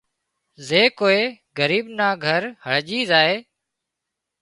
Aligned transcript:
زي 0.67 0.81
ڪوئي 0.99 1.21
ڳريٻ 1.57 1.85
نان 1.97 2.13
گھر 2.25 2.41
هرڄي 2.65 2.99
زائي 3.09 3.37